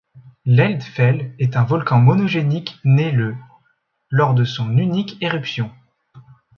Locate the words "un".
1.55-1.63